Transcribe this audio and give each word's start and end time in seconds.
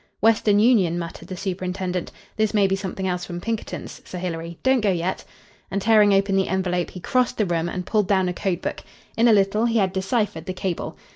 "Western 0.19 0.57
Union," 0.57 0.97
muttered 0.97 1.27
the 1.27 1.37
superintendent. 1.37 2.11
"This 2.35 2.55
may 2.55 2.65
be 2.65 2.75
something 2.75 3.07
else 3.07 3.23
from 3.23 3.39
Pinkerton's, 3.39 4.01
Sir 4.03 4.17
Hilary. 4.17 4.57
Don't 4.63 4.81
go 4.81 4.89
yet." 4.89 5.23
And, 5.69 5.79
tearing 5.79 6.11
open 6.11 6.35
the 6.35 6.47
envelope, 6.47 6.89
he 6.89 6.99
crossed 6.99 7.37
the 7.37 7.45
room 7.45 7.69
and 7.69 7.85
pulled 7.85 8.07
down 8.07 8.27
a 8.27 8.33
code 8.33 8.63
book. 8.63 8.81
In 9.15 9.27
a 9.27 9.31
little 9.31 9.65
he 9.67 9.77
had 9.77 9.93
deciphered 9.93 10.47
the 10.47 10.53
cable. 10.53 10.97